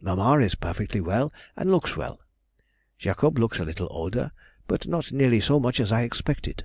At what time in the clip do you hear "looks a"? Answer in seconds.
3.38-3.64